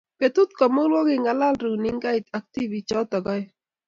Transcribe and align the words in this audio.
Betu 0.19 0.41
komugul 0.59 0.91
ko 0.97 1.01
kingalal 1.09 1.53
runingait 1.63 2.25
ak 2.37 2.43
tibiik 2.53 2.87
choto 2.89 3.17
oeng 3.29 3.47